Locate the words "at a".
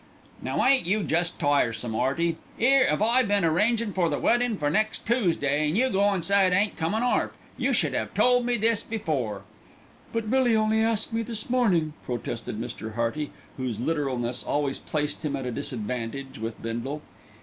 15.35-15.51